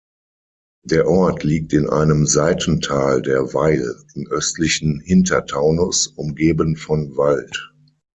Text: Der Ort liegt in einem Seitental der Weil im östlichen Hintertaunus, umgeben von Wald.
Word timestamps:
Der 0.83 1.07
Ort 1.07 1.43
liegt 1.43 1.73
in 1.73 1.87
einem 1.87 2.25
Seitental 2.25 3.21
der 3.21 3.53
Weil 3.53 4.03
im 4.15 4.25
östlichen 4.31 4.99
Hintertaunus, 4.99 6.07
umgeben 6.07 6.75
von 6.75 7.15
Wald. 7.17 7.71